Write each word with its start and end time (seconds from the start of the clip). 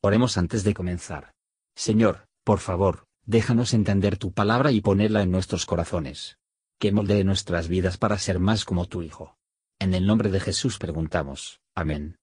Oremos 0.00 0.38
antes 0.38 0.62
de 0.62 0.74
comenzar. 0.74 1.32
Señor, 1.74 2.28
por 2.44 2.60
favor, 2.60 3.06
déjanos 3.26 3.74
entender 3.74 4.16
tu 4.16 4.32
palabra 4.32 4.70
y 4.70 4.80
ponerla 4.80 5.22
en 5.22 5.32
nuestros 5.32 5.66
corazones. 5.66 6.38
Que 6.78 6.92
moldee 6.92 7.24
nuestras 7.24 7.66
vidas 7.66 7.98
para 7.98 8.16
ser 8.16 8.38
más 8.38 8.64
como 8.64 8.86
tu 8.86 9.02
Hijo. 9.02 9.36
En 9.80 9.94
el 9.94 10.06
nombre 10.06 10.30
de 10.30 10.38
Jesús 10.38 10.78
preguntamos. 10.78 11.60
Amén. 11.74 12.16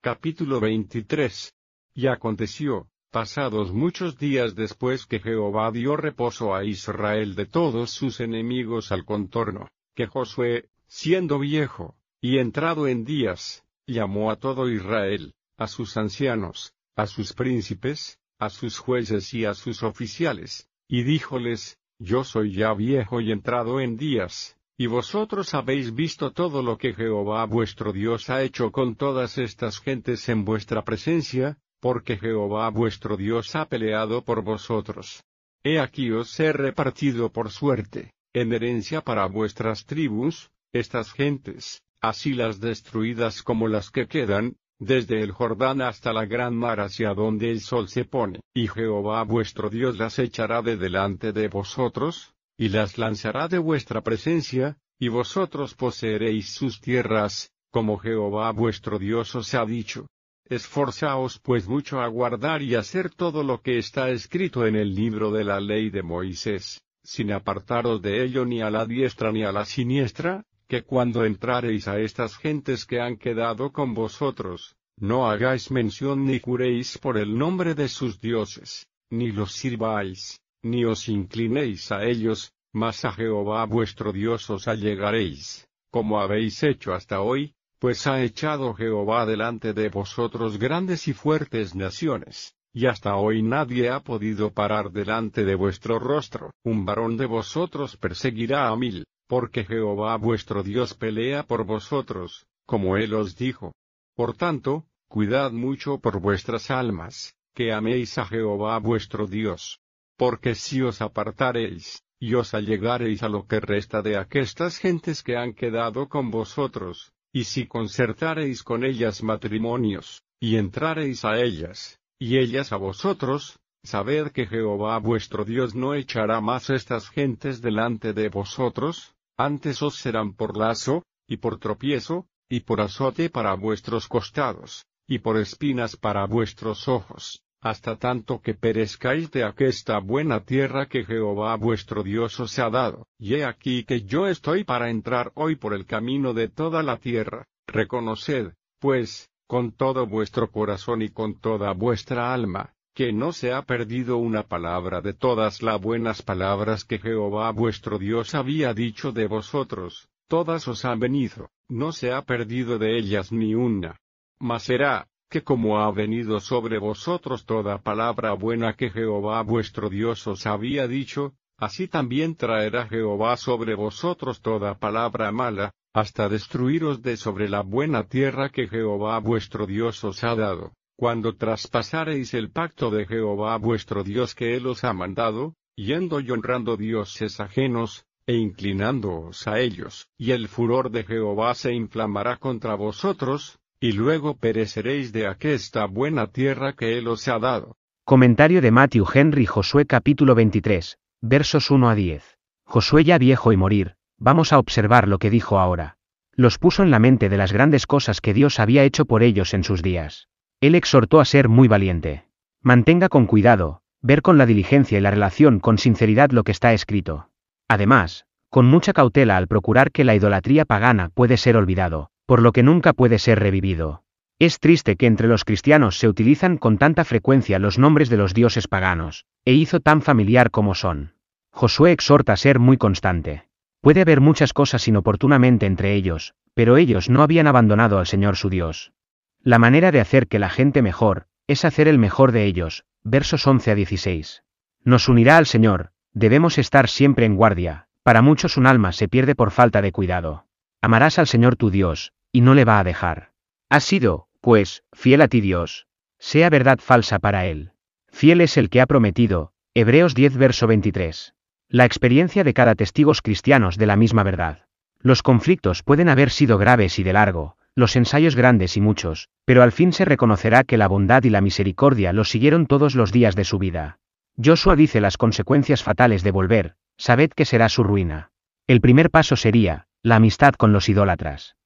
Capítulo 0.00 0.60
23. 0.60 1.52
Y 1.92 2.06
aconteció, 2.06 2.88
pasados 3.10 3.70
muchos 3.70 4.16
días 4.16 4.54
después 4.54 5.04
que 5.04 5.20
Jehová 5.20 5.70
dio 5.72 5.94
reposo 5.96 6.54
a 6.54 6.64
Israel 6.64 7.34
de 7.34 7.44
todos 7.44 7.90
sus 7.90 8.20
enemigos 8.20 8.92
al 8.92 9.04
contorno, 9.04 9.68
que 9.94 10.06
Josué, 10.06 10.70
siendo 10.86 11.38
viejo, 11.38 11.96
y 12.18 12.38
entrado 12.38 12.88
en 12.88 13.04
días, 13.04 13.62
llamó 13.86 14.30
a 14.30 14.36
todo 14.36 14.70
Israel, 14.70 15.34
a 15.60 15.66
sus 15.66 15.98
ancianos, 15.98 16.72
a 16.96 17.06
sus 17.06 17.34
príncipes, 17.34 18.18
a 18.38 18.48
sus 18.48 18.78
jueces 18.78 19.34
y 19.34 19.44
a 19.44 19.52
sus 19.52 19.82
oficiales, 19.82 20.70
y 20.88 21.02
díjoles, 21.02 21.76
Yo 21.98 22.24
soy 22.24 22.54
ya 22.54 22.72
viejo 22.72 23.20
y 23.20 23.30
entrado 23.30 23.78
en 23.78 23.98
días, 23.98 24.56
y 24.78 24.86
vosotros 24.86 25.52
habéis 25.52 25.94
visto 25.94 26.32
todo 26.32 26.62
lo 26.62 26.78
que 26.78 26.94
Jehová 26.94 27.44
vuestro 27.44 27.92
Dios 27.92 28.30
ha 28.30 28.42
hecho 28.42 28.72
con 28.72 28.96
todas 28.96 29.36
estas 29.36 29.80
gentes 29.80 30.30
en 30.30 30.46
vuestra 30.46 30.82
presencia, 30.82 31.58
porque 31.78 32.16
Jehová 32.16 32.70
vuestro 32.70 33.18
Dios 33.18 33.54
ha 33.54 33.68
peleado 33.68 34.24
por 34.24 34.42
vosotros. 34.42 35.22
He 35.62 35.78
aquí 35.78 36.10
os 36.10 36.40
he 36.40 36.54
repartido 36.54 37.30
por 37.30 37.50
suerte, 37.50 38.14
en 38.32 38.54
herencia 38.54 39.02
para 39.02 39.26
vuestras 39.26 39.84
tribus, 39.84 40.50
estas 40.72 41.12
gentes, 41.12 41.82
así 42.00 42.32
las 42.32 42.60
destruidas 42.60 43.42
como 43.42 43.68
las 43.68 43.90
que 43.90 44.06
quedan, 44.06 44.56
desde 44.80 45.22
el 45.22 45.30
Jordán 45.30 45.82
hasta 45.82 46.12
la 46.12 46.24
gran 46.24 46.56
mar 46.56 46.80
hacia 46.80 47.12
donde 47.12 47.50
el 47.50 47.60
sol 47.60 47.88
se 47.88 48.06
pone, 48.06 48.40
y 48.54 48.66
Jehová 48.66 49.22
vuestro 49.24 49.68
Dios 49.68 49.98
las 49.98 50.18
echará 50.18 50.62
de 50.62 50.78
delante 50.78 51.32
de 51.32 51.48
vosotros, 51.48 52.32
y 52.56 52.70
las 52.70 52.96
lanzará 52.96 53.46
de 53.46 53.58
vuestra 53.58 54.00
presencia, 54.00 54.78
y 54.98 55.08
vosotros 55.08 55.74
poseeréis 55.74 56.54
sus 56.54 56.80
tierras, 56.80 57.52
como 57.70 57.98
Jehová 57.98 58.50
vuestro 58.52 58.98
Dios 58.98 59.34
os 59.34 59.54
ha 59.54 59.66
dicho. 59.66 60.06
Esforzaos 60.46 61.38
pues 61.38 61.68
mucho 61.68 62.00
a 62.00 62.08
guardar 62.08 62.62
y 62.62 62.74
hacer 62.74 63.10
todo 63.10 63.44
lo 63.44 63.60
que 63.60 63.78
está 63.78 64.08
escrito 64.08 64.66
en 64.66 64.76
el 64.76 64.94
libro 64.94 65.30
de 65.30 65.44
la 65.44 65.60
ley 65.60 65.90
de 65.90 66.02
Moisés, 66.02 66.80
sin 67.04 67.32
apartaros 67.32 68.00
de 68.00 68.24
ello 68.24 68.46
ni 68.46 68.62
a 68.62 68.70
la 68.70 68.86
diestra 68.86 69.30
ni 69.30 69.44
a 69.44 69.52
la 69.52 69.64
siniestra, 69.64 70.42
que 70.70 70.84
cuando 70.84 71.24
entrareis 71.24 71.88
a 71.88 71.98
estas 71.98 72.36
gentes 72.36 72.86
que 72.86 73.00
han 73.00 73.16
quedado 73.16 73.72
con 73.72 73.92
vosotros, 73.92 74.76
no 74.96 75.28
hagáis 75.28 75.72
mención 75.72 76.24
ni 76.24 76.38
juréis 76.38 76.96
por 76.96 77.18
el 77.18 77.36
nombre 77.36 77.74
de 77.74 77.88
sus 77.88 78.20
dioses, 78.20 78.86
ni 79.10 79.32
los 79.32 79.50
sirváis, 79.50 80.40
ni 80.62 80.84
os 80.84 81.08
inclinéis 81.08 81.90
a 81.90 82.04
ellos, 82.04 82.52
mas 82.72 83.04
a 83.04 83.10
Jehová 83.10 83.64
vuestro 83.66 84.12
Dios 84.12 84.48
os 84.48 84.68
allegaréis, 84.68 85.66
como 85.90 86.20
habéis 86.20 86.62
hecho 86.62 86.94
hasta 86.94 87.20
hoy, 87.20 87.52
pues 87.80 88.06
ha 88.06 88.22
echado 88.22 88.72
Jehová 88.72 89.26
delante 89.26 89.72
de 89.72 89.88
vosotros 89.88 90.56
grandes 90.56 91.08
y 91.08 91.14
fuertes 91.14 91.74
naciones, 91.74 92.54
y 92.72 92.86
hasta 92.86 93.16
hoy 93.16 93.42
nadie 93.42 93.90
ha 93.90 93.98
podido 94.04 94.52
parar 94.52 94.92
delante 94.92 95.44
de 95.44 95.56
vuestro 95.56 95.98
rostro. 95.98 96.52
Un 96.62 96.84
varón 96.84 97.16
de 97.16 97.26
vosotros 97.26 97.96
perseguirá 97.96 98.68
a 98.68 98.76
mil, 98.76 99.04
porque 99.30 99.64
Jehová 99.64 100.16
vuestro 100.16 100.64
Dios 100.64 100.94
pelea 100.94 101.44
por 101.44 101.64
vosotros, 101.64 102.48
como 102.66 102.96
él 102.96 103.14
os 103.14 103.36
dijo. 103.36 103.72
Por 104.16 104.36
tanto, 104.36 104.86
cuidad 105.06 105.52
mucho 105.52 106.00
por 106.00 106.20
vuestras 106.20 106.68
almas, 106.68 107.36
que 107.54 107.72
améis 107.72 108.18
a 108.18 108.26
Jehová 108.26 108.76
vuestro 108.80 109.28
Dios. 109.28 109.78
Porque 110.16 110.56
si 110.56 110.82
os 110.82 111.00
apartareis, 111.00 112.02
y 112.18 112.34
os 112.34 112.54
allegareis 112.54 113.22
a 113.22 113.28
lo 113.28 113.46
que 113.46 113.60
resta 113.60 114.02
de 114.02 114.16
aquestas 114.16 114.78
gentes 114.78 115.22
que 115.22 115.36
han 115.36 115.54
quedado 115.54 116.08
con 116.08 116.32
vosotros, 116.32 117.12
y 117.32 117.44
si 117.44 117.68
concertareis 117.68 118.64
con 118.64 118.82
ellas 118.82 119.22
matrimonios, 119.22 120.24
y 120.40 120.56
entrareis 120.56 121.24
a 121.24 121.40
ellas, 121.40 122.00
y 122.18 122.38
ellas 122.38 122.72
a 122.72 122.78
vosotros, 122.78 123.60
sabed 123.84 124.32
que 124.32 124.48
Jehová 124.48 124.98
vuestro 124.98 125.44
Dios 125.44 125.76
no 125.76 125.94
echará 125.94 126.40
más 126.40 126.68
estas 126.68 127.08
gentes 127.08 127.62
delante 127.62 128.12
de 128.12 128.28
vosotros, 128.28 129.14
antes 129.44 129.82
os 129.82 129.96
serán 129.96 130.34
por 130.34 130.56
lazo, 130.56 131.04
y 131.26 131.38
por 131.38 131.58
tropiezo, 131.58 132.26
y 132.48 132.60
por 132.60 132.80
azote 132.80 133.30
para 133.30 133.54
vuestros 133.54 134.08
costados, 134.08 134.84
y 135.06 135.20
por 135.20 135.36
espinas 135.38 135.96
para 135.96 136.26
vuestros 136.26 136.88
ojos, 136.88 137.42
hasta 137.60 137.96
tanto 137.96 138.40
que 138.40 138.54
perezcáis 138.54 139.30
de 139.30 139.44
aquesta 139.44 139.98
buena 139.98 140.44
tierra 140.44 140.86
que 140.86 141.04
Jehová 141.04 141.56
vuestro 141.56 142.02
Dios 142.02 142.40
os 142.40 142.58
ha 142.58 142.70
dado. 142.70 143.06
Y 143.18 143.34
he 143.34 143.44
aquí 143.44 143.84
que 143.84 144.02
yo 144.02 144.26
estoy 144.26 144.64
para 144.64 144.90
entrar 144.90 145.32
hoy 145.34 145.56
por 145.56 145.74
el 145.74 145.86
camino 145.86 146.34
de 146.34 146.48
toda 146.48 146.82
la 146.82 146.96
tierra. 146.96 147.46
Reconoced, 147.66 148.54
pues, 148.78 149.28
con 149.46 149.72
todo 149.72 150.06
vuestro 150.06 150.50
corazón 150.50 151.02
y 151.02 151.10
con 151.10 151.38
toda 151.38 151.72
vuestra 151.72 152.32
alma, 152.32 152.74
que 152.94 153.12
no 153.12 153.32
se 153.32 153.52
ha 153.52 153.62
perdido 153.62 154.16
una 154.16 154.42
palabra 154.42 155.00
de 155.00 155.14
todas 155.14 155.62
las 155.62 155.80
buenas 155.80 156.22
palabras 156.22 156.84
que 156.84 156.98
Jehová 156.98 157.50
vuestro 157.52 157.98
Dios 157.98 158.34
había 158.34 158.74
dicho 158.74 159.12
de 159.12 159.26
vosotros, 159.26 160.08
todas 160.28 160.66
os 160.66 160.84
han 160.84 160.98
venido, 160.98 161.50
no 161.68 161.92
se 161.92 162.12
ha 162.12 162.22
perdido 162.22 162.78
de 162.78 162.98
ellas 162.98 163.32
ni 163.32 163.54
una. 163.54 164.00
Mas 164.38 164.64
será, 164.64 165.06
que 165.28 165.42
como 165.42 165.78
ha 165.78 165.90
venido 165.92 166.40
sobre 166.40 166.78
vosotros 166.78 167.44
toda 167.44 167.78
palabra 167.78 168.32
buena 168.32 168.74
que 168.74 168.90
Jehová 168.90 169.40
vuestro 169.42 169.88
Dios 169.88 170.26
os 170.26 170.46
había 170.46 170.88
dicho, 170.88 171.34
así 171.56 171.86
también 171.86 172.34
traerá 172.34 172.88
Jehová 172.88 173.36
sobre 173.36 173.76
vosotros 173.76 174.40
toda 174.40 174.78
palabra 174.78 175.30
mala, 175.30 175.72
hasta 175.92 176.28
destruiros 176.28 177.02
de 177.02 177.16
sobre 177.16 177.48
la 177.48 177.62
buena 177.62 178.04
tierra 178.04 178.48
que 178.48 178.66
Jehová 178.66 179.18
vuestro 179.20 179.66
Dios 179.66 180.02
os 180.02 180.24
ha 180.24 180.34
dado 180.34 180.72
cuando 181.00 181.34
traspasareis 181.34 182.34
el 182.34 182.50
pacto 182.50 182.90
de 182.90 183.06
Jehová 183.06 183.56
vuestro 183.56 184.04
Dios 184.04 184.34
que 184.34 184.54
Él 184.54 184.66
os 184.66 184.84
ha 184.84 184.92
mandado, 184.92 185.54
yendo 185.74 186.20
y 186.20 186.30
honrando 186.30 186.76
dioses 186.76 187.40
ajenos, 187.40 188.04
e 188.26 188.34
inclinándoos 188.34 189.48
a 189.48 189.60
ellos, 189.60 190.08
y 190.18 190.32
el 190.32 190.46
furor 190.46 190.90
de 190.90 191.04
Jehová 191.04 191.54
se 191.54 191.72
inflamará 191.72 192.36
contra 192.36 192.74
vosotros, 192.74 193.60
y 193.80 193.92
luego 193.92 194.36
pereceréis 194.36 195.10
de 195.10 195.26
aquesta 195.26 195.86
buena 195.86 196.26
tierra 196.26 196.74
que 196.74 196.98
Él 196.98 197.08
os 197.08 197.26
ha 197.28 197.38
dado. 197.38 197.78
Comentario 198.04 198.60
de 198.60 198.70
Matthew 198.70 199.06
Henry 199.14 199.46
Josué 199.46 199.86
capítulo 199.86 200.34
23, 200.34 200.98
versos 201.22 201.70
1 201.70 201.88
a 201.88 201.94
10. 201.94 202.38
Josué 202.66 203.04
ya 203.04 203.16
viejo 203.16 203.54
y 203.54 203.56
morir, 203.56 203.94
vamos 204.18 204.52
a 204.52 204.58
observar 204.58 205.08
lo 205.08 205.18
que 205.18 205.30
dijo 205.30 205.58
ahora. 205.58 205.96
Los 206.34 206.58
puso 206.58 206.82
en 206.82 206.90
la 206.90 206.98
mente 206.98 207.30
de 207.30 207.38
las 207.38 207.54
grandes 207.54 207.86
cosas 207.86 208.20
que 208.20 208.34
Dios 208.34 208.60
había 208.60 208.84
hecho 208.84 209.06
por 209.06 209.22
ellos 209.22 209.54
en 209.54 209.64
sus 209.64 209.80
días. 209.82 210.29
Él 210.60 210.74
exhortó 210.74 211.20
a 211.20 211.24
ser 211.24 211.48
muy 211.48 211.68
valiente. 211.68 212.24
Mantenga 212.62 213.08
con 213.08 213.26
cuidado, 213.26 213.80
ver 214.02 214.20
con 214.20 214.36
la 214.36 214.44
diligencia 214.44 214.98
y 214.98 215.00
la 215.00 215.10
relación 215.10 215.58
con 215.58 215.78
sinceridad 215.78 216.30
lo 216.30 216.44
que 216.44 216.52
está 216.52 216.74
escrito. 216.74 217.30
Además, 217.66 218.26
con 218.50 218.66
mucha 218.66 218.92
cautela 218.92 219.38
al 219.38 219.46
procurar 219.46 219.90
que 219.90 220.04
la 220.04 220.14
idolatría 220.14 220.66
pagana 220.66 221.08
puede 221.08 221.38
ser 221.38 221.56
olvidado, 221.56 222.10
por 222.26 222.42
lo 222.42 222.52
que 222.52 222.62
nunca 222.62 222.92
puede 222.92 223.18
ser 223.18 223.38
revivido. 223.38 224.02
Es 224.38 224.58
triste 224.58 224.96
que 224.96 225.06
entre 225.06 225.28
los 225.28 225.44
cristianos 225.44 225.98
se 225.98 226.08
utilizan 226.08 226.58
con 226.58 226.76
tanta 226.76 227.04
frecuencia 227.04 227.58
los 227.58 227.78
nombres 227.78 228.10
de 228.10 228.18
los 228.18 228.34
dioses 228.34 228.68
paganos, 228.68 229.24
e 229.46 229.54
hizo 229.54 229.80
tan 229.80 230.02
familiar 230.02 230.50
como 230.50 230.74
son. 230.74 231.14
Josué 231.52 231.92
exhorta 231.92 232.34
a 232.34 232.36
ser 232.36 232.58
muy 232.58 232.76
constante. 232.76 233.44
Puede 233.80 234.02
haber 234.02 234.20
muchas 234.20 234.52
cosas 234.52 234.86
inoportunamente 234.88 235.64
entre 235.64 235.94
ellos, 235.94 236.34
pero 236.52 236.76
ellos 236.76 237.08
no 237.08 237.22
habían 237.22 237.46
abandonado 237.46 237.98
al 237.98 238.06
Señor 238.06 238.36
su 238.36 238.50
Dios. 238.50 238.92
La 239.42 239.58
manera 239.58 239.90
de 239.90 240.00
hacer 240.00 240.28
que 240.28 240.38
la 240.38 240.50
gente 240.50 240.82
mejor, 240.82 241.26
es 241.46 241.64
hacer 241.64 241.88
el 241.88 241.98
mejor 241.98 242.32
de 242.32 242.44
ellos. 242.44 242.84
Versos 243.02 243.46
11 243.46 243.70
a 243.70 243.74
16. 243.74 244.42
Nos 244.84 245.08
unirá 245.08 245.38
al 245.38 245.46
Señor, 245.46 245.92
debemos 246.12 246.58
estar 246.58 246.88
siempre 246.88 247.24
en 247.24 247.36
guardia, 247.36 247.86
para 248.02 248.20
muchos 248.20 248.58
un 248.58 248.66
alma 248.66 248.92
se 248.92 249.08
pierde 249.08 249.34
por 249.34 249.50
falta 249.50 249.80
de 249.80 249.92
cuidado. 249.92 250.46
Amarás 250.82 251.18
al 251.18 251.26
Señor 251.26 251.56
tu 251.56 251.70
Dios, 251.70 252.12
y 252.32 252.42
no 252.42 252.54
le 252.54 252.66
va 252.66 252.78
a 252.78 252.84
dejar. 252.84 253.32
Has 253.70 253.84
sido, 253.84 254.28
pues, 254.42 254.84
fiel 254.92 255.22
a 255.22 255.28
ti 255.28 255.40
Dios. 255.40 255.86
Sea 256.18 256.50
verdad 256.50 256.78
falsa 256.78 257.18
para 257.18 257.46
él. 257.46 257.72
Fiel 258.08 258.42
es 258.42 258.58
el 258.58 258.68
que 258.68 258.82
ha 258.82 258.86
prometido, 258.86 259.52
Hebreos 259.72 260.14
10 260.14 260.36
verso 260.36 260.66
23. 260.66 261.34
La 261.68 261.86
experiencia 261.86 262.44
de 262.44 262.52
cada 262.52 262.74
testigos 262.74 263.22
cristianos 263.22 263.78
de 263.78 263.86
la 263.86 263.96
misma 263.96 264.22
verdad. 264.22 264.66
Los 264.98 265.22
conflictos 265.22 265.82
pueden 265.82 266.10
haber 266.10 266.30
sido 266.30 266.58
graves 266.58 266.98
y 266.98 267.04
de 267.04 267.14
largo, 267.14 267.56
los 267.80 267.96
ensayos 267.96 268.36
grandes 268.36 268.76
y 268.76 268.80
muchos, 268.80 269.28
pero 269.44 269.62
al 269.62 269.72
fin 269.72 269.92
se 269.92 270.04
reconocerá 270.04 270.62
que 270.62 270.76
la 270.76 270.86
bondad 270.86 271.24
y 271.24 271.30
la 271.30 271.40
misericordia 271.40 272.12
los 272.12 272.30
siguieron 272.30 272.66
todos 272.66 272.94
los 272.94 273.10
días 273.10 273.34
de 273.34 273.44
su 273.44 273.58
vida. 273.58 273.98
Joshua 274.42 274.76
dice 274.76 275.00
las 275.00 275.16
consecuencias 275.16 275.82
fatales 275.82 276.22
de 276.22 276.30
volver, 276.30 276.76
sabed 276.96 277.30
que 277.30 277.44
será 277.44 277.68
su 277.68 277.82
ruina. 277.82 278.30
El 278.68 278.80
primer 278.80 279.10
paso 279.10 279.34
sería, 279.34 279.86
la 280.02 280.16
amistad 280.16 280.54
con 280.54 280.72
los 280.72 280.88
idólatras. 280.88 281.56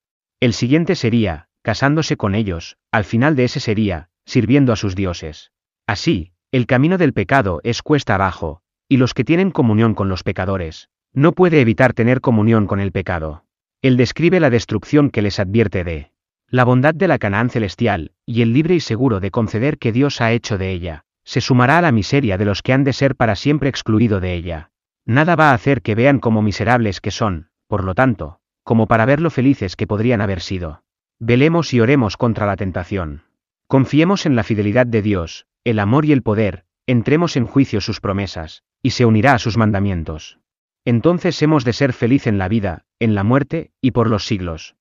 El 0.40 0.54
siguiente 0.54 0.94
sería, 0.94 1.48
casándose 1.62 2.16
con 2.16 2.34
ellos, 2.34 2.76
al 2.90 3.04
final 3.04 3.36
de 3.36 3.44
ese 3.44 3.60
sería, 3.60 4.08
sirviendo 4.24 4.72
a 4.72 4.76
sus 4.76 4.94
dioses. 4.94 5.52
Así, 5.86 6.32
el 6.50 6.66
camino 6.66 6.98
del 6.98 7.12
pecado 7.12 7.60
es 7.64 7.82
cuesta 7.82 8.14
abajo, 8.14 8.62
y 8.88 8.96
los 8.96 9.14
que 9.14 9.24
tienen 9.24 9.50
comunión 9.50 9.94
con 9.94 10.08
los 10.08 10.22
pecadores, 10.22 10.88
no 11.12 11.32
puede 11.32 11.60
evitar 11.60 11.94
tener 11.94 12.20
comunión 12.20 12.66
con 12.66 12.80
el 12.80 12.92
pecado. 12.92 13.43
Él 13.84 13.98
describe 13.98 14.40
la 14.40 14.48
destrucción 14.48 15.10
que 15.10 15.20
les 15.20 15.38
advierte 15.38 15.84
de 15.84 16.10
la 16.48 16.64
bondad 16.64 16.94
de 16.94 17.06
la 17.06 17.18
Canaán 17.18 17.50
celestial, 17.50 18.12
y 18.24 18.40
el 18.40 18.54
libre 18.54 18.74
y 18.74 18.80
seguro 18.80 19.20
de 19.20 19.30
conceder 19.30 19.76
que 19.76 19.92
Dios 19.92 20.22
ha 20.22 20.32
hecho 20.32 20.56
de 20.56 20.72
ella, 20.72 21.04
se 21.22 21.42
sumará 21.42 21.76
a 21.76 21.82
la 21.82 21.92
miseria 21.92 22.38
de 22.38 22.46
los 22.46 22.62
que 22.62 22.72
han 22.72 22.82
de 22.82 22.94
ser 22.94 23.14
para 23.14 23.36
siempre 23.36 23.68
excluido 23.68 24.20
de 24.20 24.32
ella. 24.32 24.70
Nada 25.04 25.36
va 25.36 25.50
a 25.50 25.52
hacer 25.52 25.82
que 25.82 25.94
vean 25.94 26.18
como 26.18 26.40
miserables 26.40 27.02
que 27.02 27.10
son, 27.10 27.48
por 27.66 27.84
lo 27.84 27.94
tanto, 27.94 28.38
como 28.62 28.86
para 28.86 29.04
ver 29.04 29.20
lo 29.20 29.28
felices 29.28 29.76
que 29.76 29.86
podrían 29.86 30.22
haber 30.22 30.40
sido. 30.40 30.82
Velemos 31.18 31.74
y 31.74 31.80
oremos 31.80 32.16
contra 32.16 32.46
la 32.46 32.56
tentación. 32.56 33.24
Confiemos 33.66 34.24
en 34.24 34.34
la 34.34 34.44
fidelidad 34.44 34.86
de 34.86 35.02
Dios, 35.02 35.46
el 35.62 35.78
amor 35.78 36.06
y 36.06 36.12
el 36.12 36.22
poder, 36.22 36.64
entremos 36.86 37.36
en 37.36 37.44
juicio 37.44 37.82
sus 37.82 38.00
promesas, 38.00 38.62
y 38.80 38.92
se 38.92 39.04
unirá 39.04 39.34
a 39.34 39.38
sus 39.38 39.58
mandamientos. 39.58 40.38
Entonces 40.86 41.40
hemos 41.42 41.64
de 41.64 41.74
ser 41.74 41.92
feliz 41.92 42.26
en 42.26 42.38
la 42.38 42.48
vida, 42.48 42.84
en 43.00 43.14
la 43.14 43.24
muerte, 43.24 43.72
y 43.80 43.90
por 43.90 44.08
los 44.08 44.26
siglos. 44.26 44.76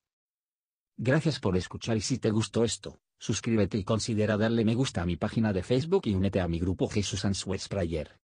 Gracias 0.96 1.40
por 1.40 1.56
escuchar 1.56 1.96
y 1.96 2.00
si 2.00 2.18
te 2.18 2.30
gustó 2.30 2.64
esto, 2.64 3.00
suscríbete 3.18 3.78
y 3.78 3.84
considera 3.84 4.36
darle 4.36 4.64
me 4.64 4.74
gusta 4.74 5.02
a 5.02 5.06
mi 5.06 5.16
página 5.16 5.52
de 5.52 5.62
Facebook 5.62 6.02
y 6.04 6.14
únete 6.14 6.40
a 6.40 6.48
mi 6.48 6.60
grupo 6.60 6.88
Jesús 6.88 7.24
Answers 7.24 7.68
Prayer. 7.68 8.23